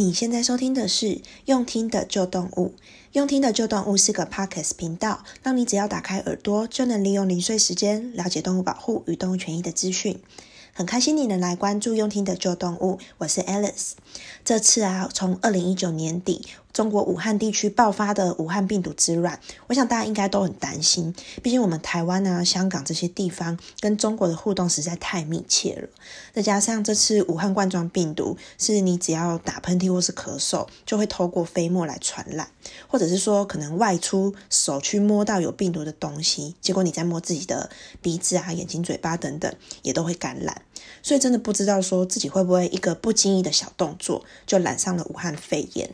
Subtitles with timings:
[0.00, 2.72] 你现在收听的是用听的旧动物，
[3.12, 10.18] 用听的旧动物是个 Podcast 频道，让你只要打开耳朵就能利用零碎时间了解动物保护与动物权益的资讯。
[10.72, 13.90] 很开心你能来关注用听的旧动物，我是 Alice。
[14.42, 16.46] 这次啊，从二零一九年底。
[16.72, 21.14] 中国武汉地区爆发的武汉病毒之乱，我想大家应该都很担心。
[21.42, 25.88] 毕竟我们台湾啊、香港这些地方跟中国的互动实在太密切了。
[26.32, 32.48] 再加上这次武汉冠状病毒，是你只要打喷嚏或是咳嗽，就会透过飞沫来传染，
[32.86, 40.62] 或者是说可能外出手去摸到有病毒的东西，结果你再摸自己的鼻子啊、眼睛、嘴巴等等，也都会感染。
[41.02, 45.90] 所以真的不知道说自己会不会一个不经意的小动作，就染上了武汉肺炎。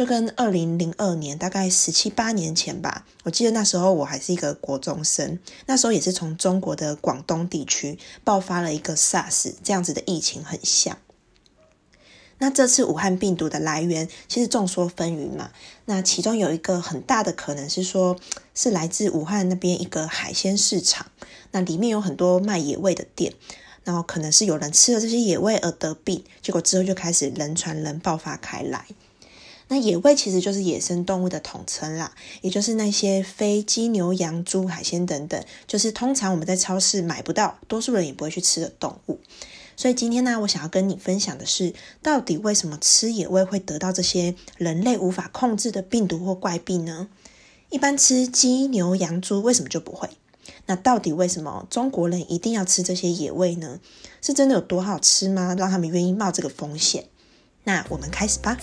[0.00, 10.96] 就跟二零零二年，大概十七八年前吧，我记得那时候我还是一个国中生，那时候也是从中国的广东地区爆发了一个 SARS 这样子的疫情，很像。
[12.38, 15.50] 那这次武汉病毒的来源其实众说纷纭嘛，
[15.84, 18.16] 那其中有一个很大的可能是说，
[18.54, 21.08] 是来自武汉那边一个海鲜市场，
[21.50, 23.34] 那里面有很多卖野味的店，
[23.84, 28.86] 然后可能是有人吃了这些野味而得病，结果之后就开始人传人爆发开来。
[29.72, 39.20] 那野味其实就是野生动物的统称啦，也就是那些非鸡、牛、羊、猪、海鲜等等，就是通常我们在超市买不到，多数人也不会去吃的动物。
[39.76, 47.08] 所以今天呢，我想要跟你分享的是，到底为什么吃野味会得到这些人类无法控制的病毒或怪病呢？
[47.70, 50.10] 一般吃鸡、牛、羊、猪为什么就不会？
[50.66, 53.78] 那到底为什么中国人一定要吃这些野味呢？
[54.20, 55.54] 是真的有多好吃吗？
[55.56, 57.04] 让他们愿意冒这个风险？
[57.62, 58.58] 那我们开始吧。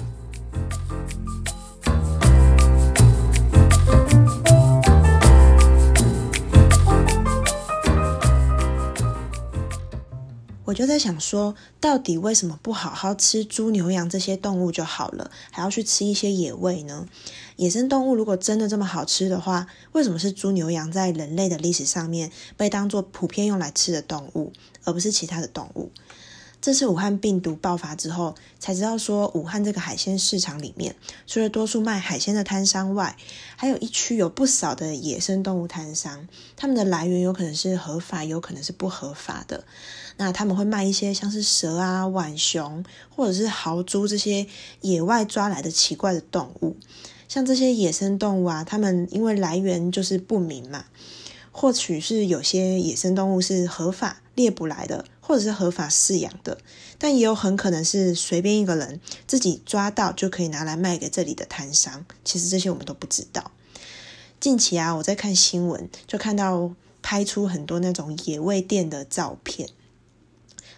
[10.66, 17.08] 我就在想说，到底为什么不好好吃猪、牛、羊这些动物就好了，还要去吃一些野味呢？
[17.55, 24.51] 野生动物如果真的这么好吃的话，为什么是猪、牛、羊在人类的历史上面被当作普遍用来吃的动物，
[24.84, 25.89] 而不是其他的动物？
[26.59, 30.95] 这次武汉病毒爆发之后，才知道说，武汉这个海鲜市场里面，
[31.28, 33.16] 除了多数卖海鲜的摊商外，
[33.56, 39.63] 还有一区有不少的野生动物摊商，他们的来源有可能是合法，有可能是不合法的。
[40.18, 42.84] 那他们会卖一些像是蛇啊、浣熊
[43.16, 44.47] 或者是豪猪这些
[44.81, 46.75] 野外抓来的奇怪的动物。
[47.29, 50.85] 像这些野生动物啊，他们因为来源就是不明嘛，
[51.51, 56.59] 或许是有些野生动物是合法猎捕来的，或者是合法饲养的，
[56.98, 62.06] 但也有很可能是随便一个人自己抓到就可以拿来卖给这里的摊商。
[62.24, 63.52] 其实这些我们都不知道。
[64.40, 66.72] 近期啊，我在看新闻，就看到
[67.02, 69.68] 拍出很多那种野味店的照片。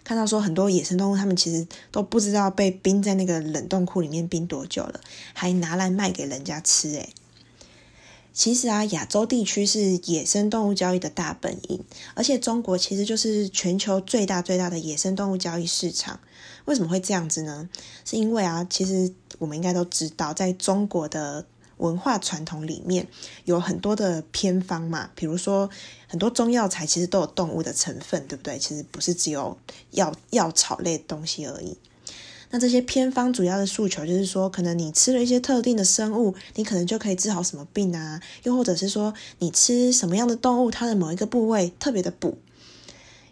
[0.02, 4.98] 看到说很多野生动物，他们其实都不知道被冰在那个冷冻库里面冰多久了，
[5.34, 6.88] 还拿来卖给人家吃。
[6.88, 7.10] 诶，
[8.40, 11.84] 其实啊，亚洲地区是野生动物交易的大本营，
[12.14, 16.18] 而且中国其实就是全球最大最大的野生动物交易市场。
[16.64, 17.68] 为什么会这样子呢？
[18.02, 21.44] 是因为啊，其实我们应该都知道，在中国的。
[21.76, 23.08] 文化传统里面
[23.46, 25.70] 有很多的偏方嘛，比如说
[26.08, 28.58] 很多中药材其实都有动物的成分，对不对？
[28.58, 29.56] 其实不是只有
[29.92, 31.78] 药药草类的东西而已。
[32.50, 38.20] 那这些偏方主要的诉求就是说，可能你吃了一些特定的生物，你可能就可以治好什么病啊？
[38.42, 42.38] 又或者是说，你吃什么样的动物，它的某一个部位特别的补，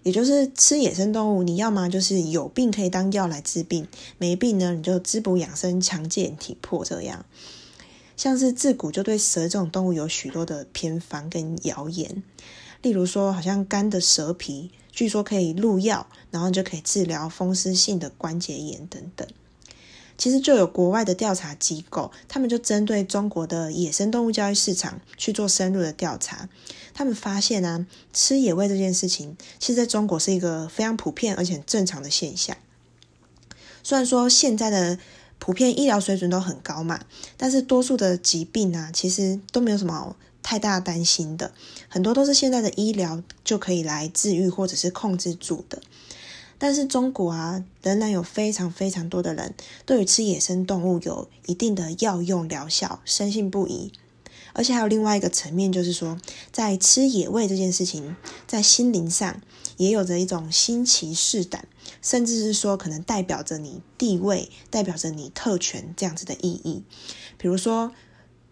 [0.05, 7.25] 也就是吃野生动物，你要么就是有病可以当药来治病，没病呢你就滋补养生、强健体魄这样。
[8.17, 12.23] 像是自古就对蛇这种动物有许多的偏方跟谣言，
[12.83, 19.27] 例如说，好像干的蛇皮，据说可以入药，然后就可以治疗风湿性的关节炎等等。
[20.17, 26.49] 其实就有国外的调查机构，他们就针对中国的野生动物交易市场去做深入的调查，
[26.93, 32.57] 他们发现啊，吃野味这件事情，其实在中国是一个非常普遍而且很正常的现象。
[33.85, 34.99] 虽然说现在的
[35.39, 37.05] 普遍医疗水准都很高嘛，
[37.37, 41.53] 但是多数的疾病啊，其实都没有什么太大担心的，
[41.89, 45.83] 很多都是现在的医疗就可以来治愈或者是控制住的。
[46.59, 49.55] 但是中国啊，仍然有非常非常多的人
[49.87, 53.93] 对于吃野生动物有一定的药用疗效，深信不疑。
[54.55, 56.19] 而且还有另外一个层面，就是说，
[56.51, 58.17] 在吃野味这件事情，
[58.49, 59.41] 在心灵上
[59.77, 61.69] 也有着一种新奇试胆，
[62.03, 66.83] 甚至是说可能代表着你地位、代表着你特权这样子的意义。
[67.37, 67.93] 比如说，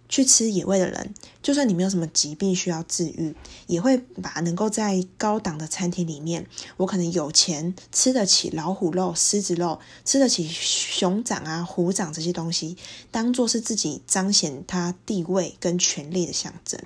[0.08, 3.34] 去吃野味的人，就算你没有什么疾病需要治愈，
[3.66, 12.76] 也会把能够在高档的餐厅里面，我可能有钱吃得起老虎肉、狮子肉，吃得起熊掌啊、虎掌这些东西，
[13.10, 16.80] 当做是自己彰显他地位跟权力的象征。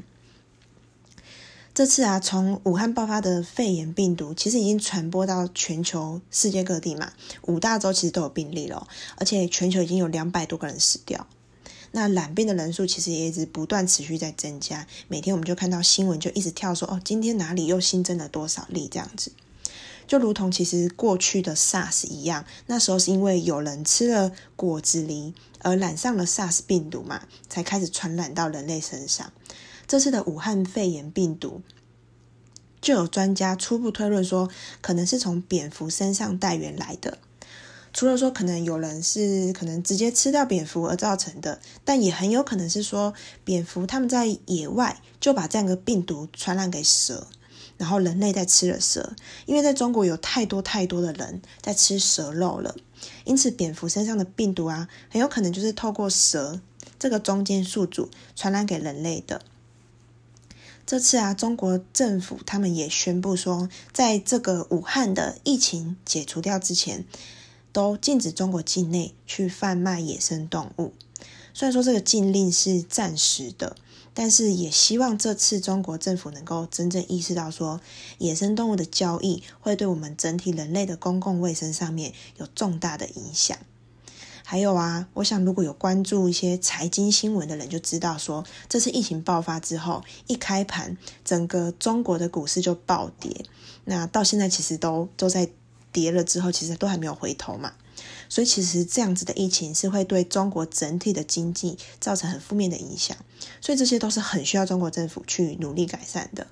[1.73, 7.13] 这次啊，从武汉爆发的肺炎病毒，其实已经传播到全球世界各地嘛，
[7.43, 11.27] 五大洲其实都有病例了，而且全球已经有两百多个人死掉。
[11.93, 19.33] 那染病的人数其实也一直不断持续在增加，每天我们就看到新闻就一直跳说，哦，今天哪里又新增了多少例这样子，
[20.07, 29.33] 就如同其实过去的 SARS 一样，那时候是因为有人吃了果子狸而染上了 SARS 病毒嘛，才开始传染到人类身上。
[29.89, 31.63] 这次的武汉肺炎病毒，
[32.81, 34.49] 就有专家初步推论说，
[34.81, 37.19] 可能是从蝙蝠身上带源来的。
[37.93, 43.13] 除了说可能有人是可能直接吃掉蝙蝠而造成的，但也很有可能是说
[43.45, 47.27] 蝙蝠他们在野外就把这样的病毒传染给蛇，
[47.77, 49.15] 然后人类在吃了蛇，
[49.45, 52.77] 因为在中国有太多太多的人在吃蛇肉了，
[53.25, 56.61] 因此蝙蝠身上的病毒啊，很有可能就是透过蛇
[56.99, 59.43] 这个中间宿主传染给人类的。
[60.87, 67.05] 这次啊，中国政府他们也宣布说，在这个武汉的疫情解除掉之前。
[67.73, 70.93] 都禁止中国境内去贩卖野生动物。
[71.53, 73.77] 虽然说这个禁令是暂时的，
[74.15, 77.81] 但是也希望这次中国政府能够真正意识到，说
[78.19, 83.59] 野生动物的交易会对我们整体人类的公共卫生上面有重大的影响。
[84.45, 93.45] 还有啊，我想如果有关注一些财经新闻的人就知道，说这次疫情爆发之后，一开盘整个中国的股市就暴跌，
[93.85, 95.51] 那到现在其实都都在。
[95.93, 97.73] 跌了之后，其实都还没有回头嘛，
[98.29, 103.17] 所以其实这样子的疫情是会对中国整体的经济造成很负面的影响，
[103.61, 106.47] 所以这些都是很需要中国政府去努力改善的。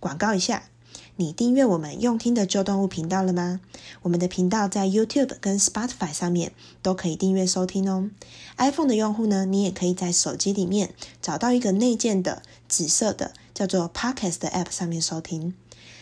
[0.00, 0.68] 广告一下，
[1.16, 3.60] 你订阅我们用听的旧动物频道了吗？
[4.02, 8.10] 我们的频道在 YouTube 跟 Spotify 上面都可以订阅收听哦。
[8.56, 15.54] iPhone 的用户呢，你也可以在手机里面找到一个内建的紫色的叫做 Podcast 的 App 上面收听。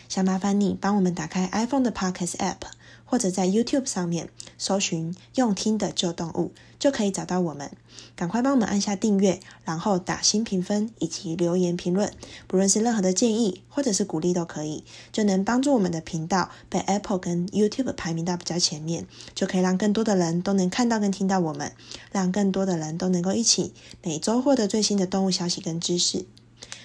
[0.07, 2.57] 想麻烦你帮我们打开 iPhone 的 Podcast App，
[3.05, 7.71] 或者在 YouTube 上面搜寻“用听的旧动物”，就可以找到我们。
[8.15, 12.11] 赶快帮我们按下订阅，然后打新评分以及留言评论，
[12.47, 19.05] 不论是任何的建议或者是鼓励都可以，就能帮助我们的频道被 Apple 跟 YouTube 排名到比较前面，
[19.35, 21.73] 就可以让更多的人都能看到跟听到我们，
[22.11, 26.25] 让更多的人都能够一起每周获得最新的动物消息跟知识。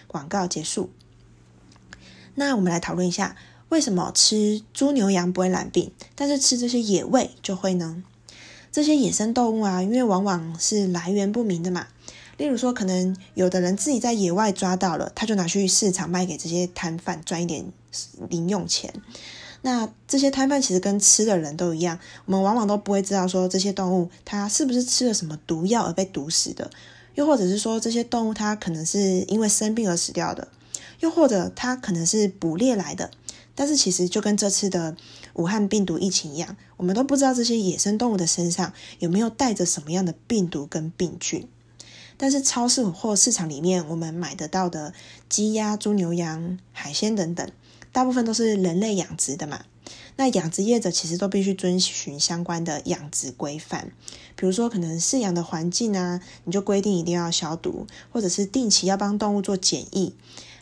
[0.06, 0.90] 广告结束。
[2.34, 3.36] 那我们来讨论一下，
[3.68, 8.02] 为什么吃猪牛羊不会染病，但是吃这些野味就会呢？
[8.70, 11.88] 这些野生动物啊，因为往往是来源不明的嘛。
[12.38, 17.66] 例如说，可能有的人自己在野外抓到了，他就拿去市场卖给这些摊贩赚一点
[18.30, 18.92] 零用钱。
[19.60, 26.70] 那这些摊贩其实跟吃的人都一样，我们往往都不会知道说这些动物它是不是吃了什么毒药而被毒死的，
[27.14, 30.48] 又或者是说这些动物它可能是因为生病而死掉的。
[31.02, 33.10] 又或者它可能是捕猎来的，
[33.56, 34.96] 但是其实就跟这次的
[35.34, 41.48] 武汉病毒疫情一样，我们都不知道这些野生动物的身上有没有带着什么样的病毒跟病菌。
[42.16, 44.94] 但是超市或市场里面我们买得到的
[45.28, 47.50] 鸡鸭猪牛羊海鲜等等，
[47.90, 49.64] 大部分都是人类养殖的嘛。
[50.14, 53.90] 那养殖业者其实都必须遵循相关的养殖规范，
[54.36, 60.14] 比如说可能饲养的环境啊，你就规定一定要消毒，或者是定期要帮动物做检疫。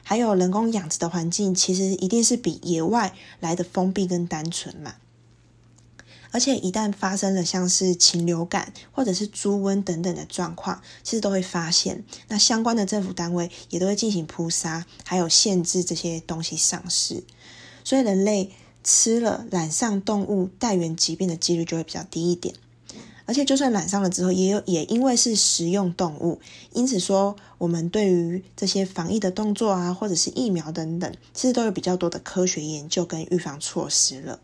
[0.02, 4.94] 还有人工养殖的环境，其实一定是比野外来的封闭跟单纯嘛。
[6.32, 17.24] 而且一旦发生了像是禽流感或者是猪瘟等等的状况，其实都会发现，那相关的政府单位也都会进行扑杀，还有限制这些东西上市。
[17.82, 18.52] 所以人类
[18.84, 22.54] 吃了染上动物带原疾病的几率就会比较低一点。
[23.30, 26.40] 而且，就算染上了之后，也有也因为是食用动物，
[26.72, 34.40] 因此说我们对于这些防疫的动作啊，或者是疫苗等等，其实都有比较多的科学研究跟预防措施了。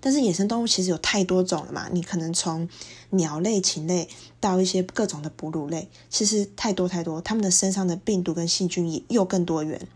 [0.00, 2.68] 但是野生动物其实有太多种了嘛，你可能从
[3.08, 4.06] 鸟类、禽类
[4.38, 9.88] 到一些各种的哺乳类，其实太多太多，它们的身上的病毒跟细菌也又更多元。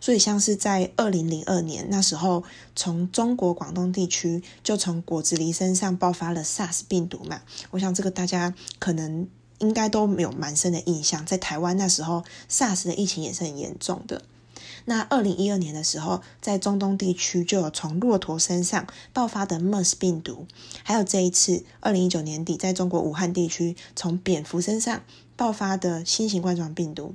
[0.00, 7.42] 所以，像是在二零零二年那时候，从中国广东地区就从果子狸身上爆发了 SARS 病毒嘛。
[7.70, 9.26] 我想这个大家可能
[9.58, 11.24] 应该都没有蛮深的印象。
[11.24, 14.22] 在台湾那时候，SARS 的疫情也是很严重的。
[14.86, 20.46] 那二零一二年的时候，在中东地区就有从骆驼身上爆发的 MERS 病毒，
[20.82, 25.02] 还有这一次二零一九年底在中国武汉地区从蝙蝠身上
[25.36, 27.14] 爆发的新型冠状病毒，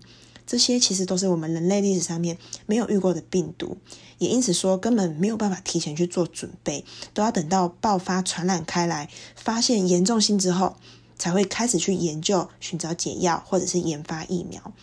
[0.50, 3.77] 这些其实都是我们人类历史上面没有遇过的病毒，
[4.18, 10.75] 也因此说根本没有办法提前去做准备，都要等到爆发传染开来，发现严重性之后，
[11.20, 14.74] 才会开始去研究、寻找解药或者是研发疫苗。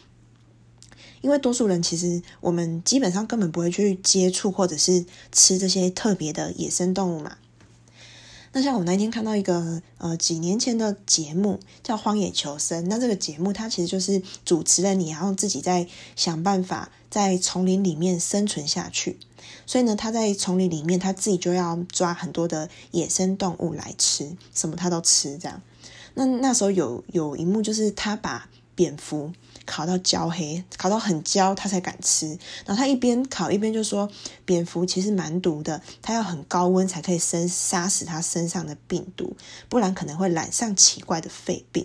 [1.21, 7.39] 因为多数人其实我们基本上根本不会去接触或者是吃这些特别的野生动物嘛。
[8.53, 19.19] 那像我那天看到一个呃几年前的节目叫《荒野求生》，那这个节目它其实就是主持人你然后自己在想办法在丛林里面生存下去。
[19.67, 25.61] 所以呢，他在丛林里面他自己就要抓很多的野生动物来吃，什么他都吃这样。
[26.15, 29.33] 那那时候有有一幕就是他把蝙蝠。
[29.65, 32.29] 烤到焦黑，烤到很焦，他才敢吃。
[32.65, 34.09] 然后他一边烤一边就说
[34.47, 39.37] ：“蝙蝠其实蛮毒的，它要很高温才可以生杀死它身上的病毒，
[39.69, 41.85] 不然可能会染上奇怪的肺病。”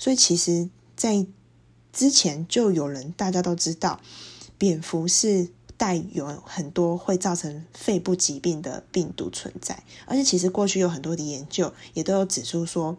[0.00, 1.24] 所以其实，在
[1.92, 4.00] 之前就有人大家都知道，
[4.58, 12.98] 蝙蝠是带有很多会造成肺部疾病的病毒存在，而且其实过去有很多的研究也都有指出说。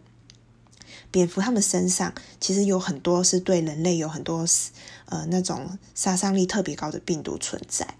[1.12, 4.44] 蝙蝠它们身上其实有很多是对人类有很多
[5.04, 7.94] 呃那种杀伤力特别高的病毒存在，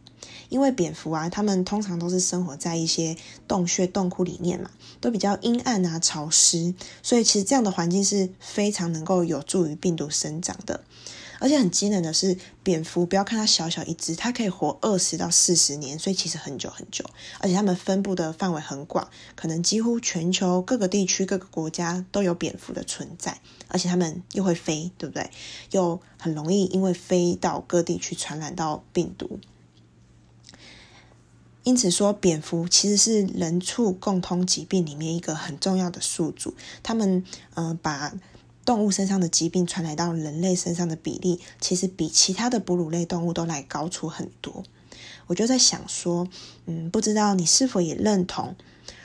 [0.49, 3.17] 因为蝙蝠啊，它们通常都是生活在一些
[3.47, 10.81] 洞穴、洞窟里面嘛，都比较阴暗啊、潮湿，所以其实这样的环境是非常能够有助于病毒生长的。
[11.43, 17.05] 而且很惊人的是，蝙蝠不要看它小小一只，它可以活二十到四十年，所以其实很久很久。
[17.41, 23.41] 而且它们分布的范围很广，可能几乎全球各个地区、各个国家都有蝙蝠的存在。
[23.67, 25.31] 而且它们又会飞，对不对？
[25.73, 29.41] 又很容易因为飞到各地去传染到病毒。
[31.65, 36.55] 因此说，蝙蝠其实是人畜共通疾病里面一个很重要的宿主。
[36.85, 38.15] 他们呃把。
[38.65, 44.65] 动物身上的疾病传来到人类身上的比例，其实比其他的哺乳类动物都来高出很多。
[45.27, 46.29] 我就在想说，
[46.67, 48.55] 嗯，不知道你是否也认同？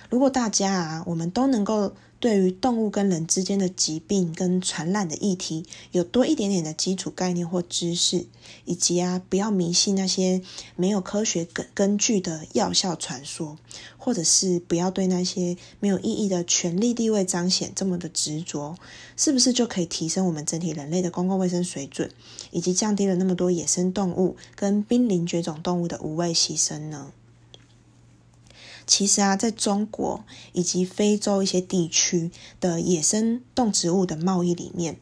[0.10, 1.94] 如果大家啊，我们都能够。
[2.20, 8.26] 对于动物跟人之间的疾病跟传染的议题，有多一点点的基础概念或知识，
[8.66, 10.42] 以及啊，不要迷信那些
[10.76, 13.58] 没有科学根根据的药效传说，
[13.98, 18.76] 或者是不要对那些没有意义的权力地位彰显这么的执着，
[19.16, 22.10] 是不是就可以提升我们整体人类的公共卫生水准，
[22.50, 27.12] 以及降低了那么多野生动物跟濒临绝种动物的无谓牺牲呢？
[28.88, 34.98] 其实啊，在中国以及非洲一些地区的野生动植物的贸易里面，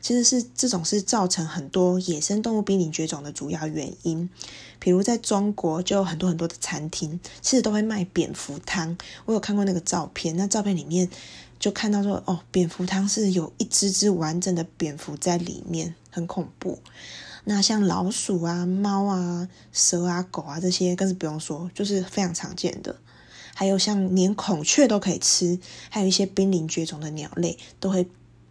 [0.00, 4.30] 其实是这种是造成很多野生动物濒临绝种的主要原因。
[4.78, 8.96] 比如在中国，就有很多很多的餐厅，其实都会卖蝙蝠汤。
[9.24, 11.08] 我有看过那个照片，那照片里面
[11.58, 16.78] 就看到说，哦，蝙蝠汤是有一只只完整的蝙蝠在里面，很恐怖。
[17.46, 22.94] 那像老鼠啊、猫啊、蛇啊、狗啊这些，更是不用说，就是非常常见的。
[23.54, 25.58] 还有像连孔雀都可以吃，
[25.88, 28.06] 还有一些濒临绝种的鸟类都会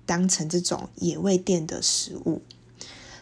[0.06, 2.42] 当成这种野味店的食物。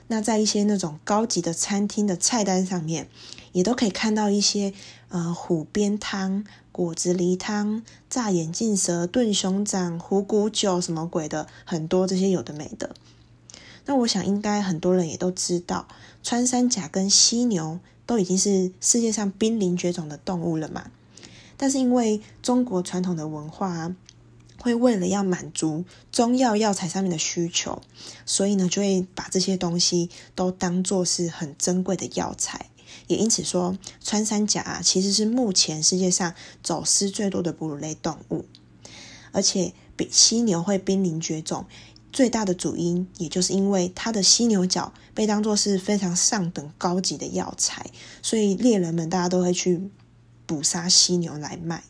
[0.07, 3.07] 那在一些那种高级的餐厅的菜单上面，
[3.53, 4.73] 也都可以看到一些
[5.09, 12.93] 呃虎鞭汤、果子狸汤、炸眼镜蛇、炖熊掌、虎骨酒什么鬼的，很多这些有的没的。
[13.85, 15.87] 那我想应该很多人也都知道，
[16.21, 20.91] 穿山甲跟犀牛都已经是世界上濒临绝种的动物了嘛。
[21.61, 23.93] 但是因为中国传统的文化
[24.57, 27.83] 会为了要满足中药药材上面的需求，
[28.25, 32.71] 所以呢就会把这些东西都当作是很珍贵的药材，
[33.05, 38.45] 也因此说穿山甲啊其实是目前世界上走私最多的哺乳类动物，
[39.31, 41.67] 而且比犀牛会濒临绝种
[42.11, 47.85] 最大的主因，也就是因为它的犀牛角被当作是非常上等高级的药材，
[48.23, 49.91] 所以猎人们大家都会去。
[50.51, 51.81] 捕杀犀牛来卖，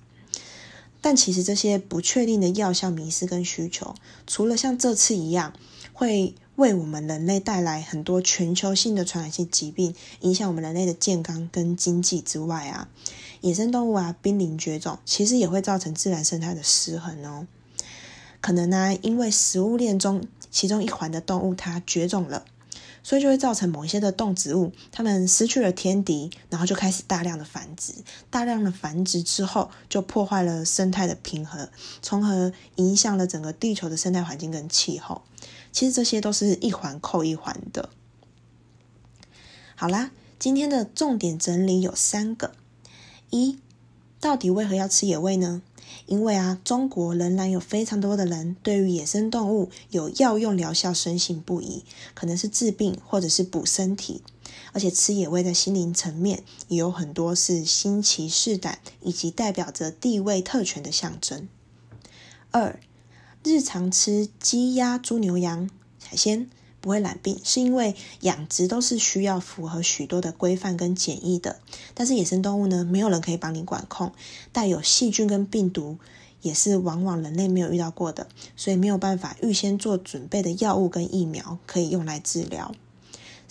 [1.01, 3.96] 但其实这些不确定的药效迷失跟需求，
[4.27, 5.53] 除了像这次一样
[5.94, 12.88] 会为我们人类带来很多全球性的传染性疾病，影响我们人类的健康跟经济之外啊，
[13.39, 17.48] 野生动物啊濒临绝种，其实也会造成自然生态的失衡哦。
[18.41, 22.46] 可能呢、因为食物链中其中一环的动物它绝种了。
[23.03, 27.93] 所以就会造成某一些的动植物，它们失去了天敌，然后就开始大量的繁殖。
[28.29, 31.70] 大量的繁殖之后，就破坏了生态的平衡，
[32.01, 35.24] 从而影响了整个地球的生态环境跟气候。
[35.72, 37.89] 其实这些都是一环扣一环的。
[39.75, 42.51] 好啦，今天的重点整理有三个：
[43.31, 43.58] 一，
[44.20, 45.62] 到底为何要吃野味呢？
[46.05, 54.22] 因为啊，中国仍然有非常多的人对于野生动物有药用疗效深信不疑，可能是治病或者是补身体，
[54.74, 61.48] 而且吃野味在心灵层面也有很多是新奇试胆以及代表着地位特权的象征。
[62.51, 62.79] 二，
[63.43, 65.70] 日常吃鸡鸭猪牛羊
[66.03, 66.50] 海鲜。
[66.81, 71.59] 不会染病，是因为养殖都是需要符合许多的规范跟检疫的。
[71.93, 74.11] 但是野生动物呢，没有人可以帮你管控，
[74.51, 75.97] 带有细菌跟病毒，
[76.41, 82.73] 也是往往人类没有遇到过的，所以没有办法预先做准备的药物跟疫苗可以用来治疗。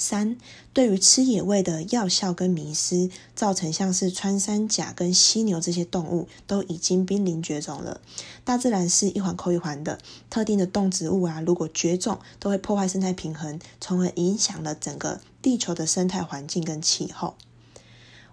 [0.01, 0.39] 三，
[0.73, 8.01] 对于吃野味的药效跟迷失，造成像是穿山甲跟犀牛这些动物都已经濒临绝种了。
[8.43, 9.99] 大自然是一环扣一环的，
[10.31, 17.35] 特定的动植物啊，如果绝种，都会破坏生态平衡，从而影响了整个地球的生态环境跟气候。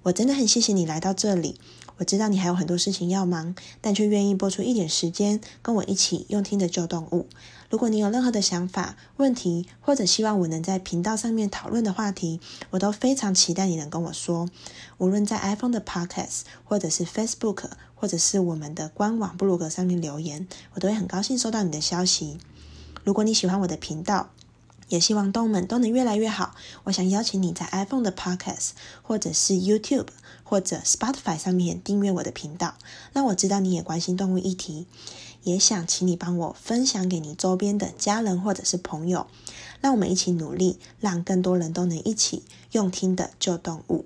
[0.03, 1.59] 我真的很谢谢你来到这里。
[1.97, 7.25] 我知道你还有很多事情要忙，但却愿意拨出一点时间跟我一起用听的救动物。
[7.69, 14.49] 如果你有任何的想法、问题，或者希望我能在频道上面讨论的话题，我都非常期待你能跟我说。
[14.97, 22.37] 无论在 iPhone 的 Podcast，或者是 Facebook，或者是我们的官网部落格上面留言，我都会很高兴收到你的消息。
[23.03, 24.29] 如果你喜欢我的频道，
[24.87, 26.55] 也希望动物们都能越来越好。
[26.85, 28.69] 我想邀请你在 iPhone 的 Podcast，
[29.01, 30.07] 或者是 YouTube。
[30.49, 32.75] 或者 Spotify 上面订阅我的频道，
[33.11, 34.87] 让我知道你也关心动物议题，
[35.43, 39.27] 也想请你帮我分享给你周边的家人或者是朋友，
[39.81, 44.05] 让我们一起努力，让更多人都能一起用听的救动物。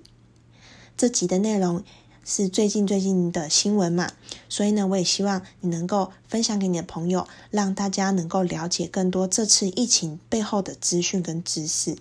[0.95, 1.83] 这集的内容
[2.23, 4.11] 是最近最近的新闻嘛，
[4.47, 11.97] 所以呢，我也希望你能够分享给你的朋友，让大家能够了解更多这次疫情背后的资讯跟知识。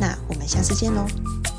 [0.00, 1.57] 那我们下次见喽。